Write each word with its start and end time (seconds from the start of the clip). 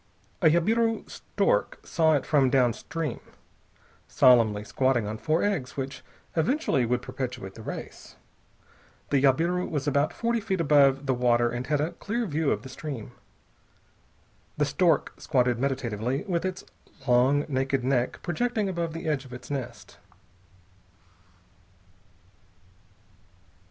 A 0.41 0.47
jabiru 0.49 1.07
stork 1.07 1.77
saw 1.85 2.13
it 2.15 2.25
from 2.25 2.49
downstream, 2.49 3.19
solemnly 4.07 4.63
squatting 4.63 5.05
on 5.05 5.19
four 5.19 5.43
eggs 5.43 5.77
which 5.77 6.03
eventually 6.35 6.87
would 6.87 7.03
perpetuate 7.03 7.53
the 7.53 7.61
race. 7.61 8.15
The 9.11 9.21
jabiru 9.21 9.69
was 9.69 9.87
about 9.87 10.11
forty 10.11 10.39
feet 10.39 10.59
above 10.59 11.05
the 11.05 11.13
water 11.13 11.51
and 11.51 11.67
had 11.67 11.79
a 11.79 11.91
clear 11.91 12.25
view 12.25 12.49
of 12.49 12.63
the 12.63 12.67
stream. 12.69 13.11
The 14.57 14.65
stork 14.65 15.13
squatted 15.21 15.59
meditatively, 15.59 16.23
with 16.23 16.45
its 16.45 16.63
long, 17.07 17.45
naked 17.47 17.83
neck 17.83 18.23
projecting 18.23 18.67
above 18.67 18.93
the 18.93 19.07
edge 19.07 19.23
of 19.23 19.33
its 19.33 19.51
nest. 19.51 19.99